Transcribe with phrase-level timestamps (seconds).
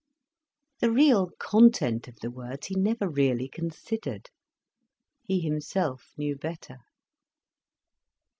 [0.79, 4.31] The real content of the words he never really considered:
[5.21, 6.77] he himself knew better.